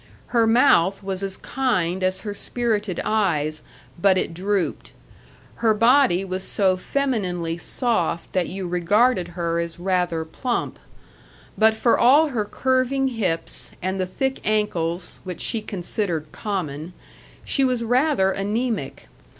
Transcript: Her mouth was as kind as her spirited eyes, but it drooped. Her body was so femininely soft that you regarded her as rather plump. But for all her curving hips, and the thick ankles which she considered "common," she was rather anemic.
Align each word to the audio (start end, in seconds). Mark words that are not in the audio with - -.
Her 0.29 0.47
mouth 0.47 1.03
was 1.03 1.21
as 1.21 1.37
kind 1.37 2.01
as 2.03 2.21
her 2.21 2.33
spirited 2.33 2.99
eyes, 3.05 3.61
but 4.01 4.17
it 4.17 4.33
drooped. 4.33 4.93
Her 5.57 5.75
body 5.75 6.25
was 6.25 6.43
so 6.43 6.75
femininely 6.75 7.59
soft 7.59 8.33
that 8.33 8.47
you 8.47 8.67
regarded 8.67 9.27
her 9.37 9.59
as 9.59 9.77
rather 9.79 10.25
plump. 10.25 10.79
But 11.55 11.75
for 11.77 11.99
all 11.99 12.29
her 12.29 12.45
curving 12.45 13.09
hips, 13.09 13.73
and 13.79 13.99
the 13.99 14.07
thick 14.07 14.39
ankles 14.43 15.19
which 15.23 15.39
she 15.41 15.61
considered 15.61 16.31
"common," 16.31 16.93
she 17.45 17.63
was 17.63 17.83
rather 17.83 18.31
anemic. 18.31 19.07